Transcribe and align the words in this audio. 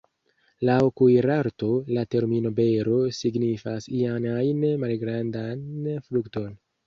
Laŭ 0.67 0.77
kuirarto, 0.99 1.67
la 1.97 2.05
termino 2.15 2.51
""bero"" 2.61 2.97
signifas 3.19 3.89
ian 3.99 4.27
ajn 4.33 4.65
malgrandan 4.85 5.63
frukton. 6.09 6.51